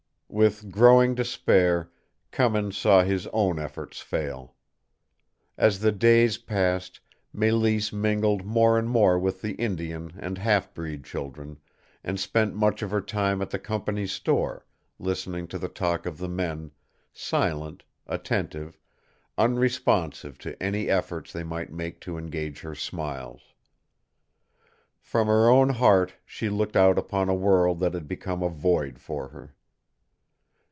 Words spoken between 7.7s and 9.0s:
mingled more and